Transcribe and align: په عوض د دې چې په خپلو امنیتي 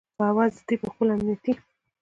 په 0.17 0.23
عوض 0.29 0.53
د 0.55 0.57
دې 0.57 0.63
چې 0.67 0.75
په 0.81 0.87
خپلو 0.93 1.11
امنیتي 1.15 1.53